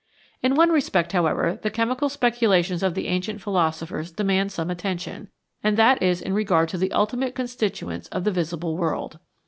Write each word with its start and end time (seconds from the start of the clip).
In 0.41 0.55
one 0.55 0.71
respect, 0.71 1.11
however, 1.11 1.59
the 1.61 1.69
chemical 1.69 2.09
speculations 2.09 2.81
of 2.81 2.95
the 2.95 3.05
ancient 3.05 3.39
philosophers 3.39 4.11
demand 4.11 4.51
some 4.51 4.71
attention, 4.71 5.29
and 5.63 5.77
that 5.77 5.99
/is 6.01 6.23
in 6.23 6.33
regard 6.33 6.69
to 6.69 6.77
the 6.79 6.91
ultimate 6.91 7.35
constituents 7.35 8.07
of 8.07 8.23
the 8.23 8.31
visible 8.31 8.75
world. 8.75 9.19